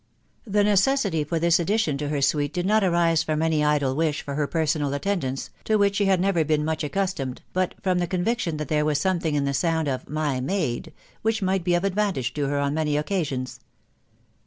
The 0.47 0.63
necessity 0.63 1.23
for 1.23 1.37
this 1.37 1.59
addition 1.59 1.95
to 1.99 2.09
her 2.09 2.23
suite 2.23 2.53
did 2.53 2.65
not 2.65 2.83
arise 2.83 3.21
from 3.21 3.43
any 3.43 3.63
idle 3.63 3.93
wish 3.95 4.23
for 4.23 4.33
per 4.47 4.65
sonal 4.65 4.95
attendance, 4.95 5.51
to 5.65 5.75
which 5.75 5.97
she 5.97 6.05
had 6.05 6.19
never 6.19 6.43
been 6.43 6.65
much 6.65 6.81
accus 6.81 7.13
tomed, 7.15 7.41
but 7.53 7.75
from 7.83 7.99
the 7.99 8.07
conviction 8.07 8.57
that 8.57 8.67
there 8.67 8.83
was 8.83 8.99
something 8.99 9.35
in 9.35 9.45
the 9.45 9.53
sound 9.53 9.87
of" 9.87 10.09
my 10.23 10.39
maid" 10.39 10.91
which 11.21 11.43
might 11.43 11.63
be 11.63 11.75
of 11.75 11.83
advantage 11.83 12.33
to 12.33 12.47
her 12.47 12.57
on 12.57 12.73
many 12.73 12.97
occasions. 12.97 13.59